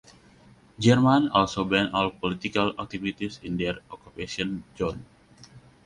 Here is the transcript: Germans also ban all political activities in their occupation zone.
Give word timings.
Germans 0.79 1.29
also 1.31 1.63
ban 1.63 1.91
all 1.93 2.09
political 2.09 2.73
activities 2.81 3.39
in 3.43 3.55
their 3.55 3.77
occupation 3.91 4.63
zone. 4.75 5.05